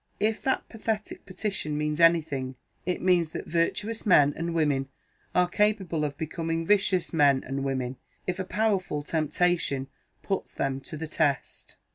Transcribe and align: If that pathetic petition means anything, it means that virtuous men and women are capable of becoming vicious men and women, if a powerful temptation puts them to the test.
If 0.19 0.41
that 0.41 0.67
pathetic 0.67 1.27
petition 1.27 1.77
means 1.77 1.99
anything, 1.99 2.55
it 2.87 3.03
means 3.03 3.29
that 3.33 3.45
virtuous 3.45 4.03
men 4.03 4.33
and 4.35 4.55
women 4.55 4.89
are 5.35 5.47
capable 5.47 6.03
of 6.03 6.17
becoming 6.17 6.65
vicious 6.65 7.13
men 7.13 7.43
and 7.45 7.63
women, 7.63 7.97
if 8.25 8.39
a 8.39 8.43
powerful 8.43 9.03
temptation 9.03 9.89
puts 10.23 10.55
them 10.55 10.79
to 10.79 10.97
the 10.97 11.05
test. 11.05 11.77